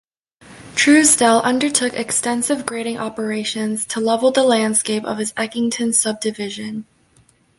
Truesdell 0.73 1.43
undertook 1.43 1.93
extensive 1.93 2.65
grading 2.65 2.97
operations 2.97 3.85
to 3.85 3.99
level 3.99 4.31
the 4.31 4.41
landscape 4.41 5.03
of 5.03 5.19
his 5.19 5.31
Eckington 5.33 5.93
subdivision. 5.93 6.87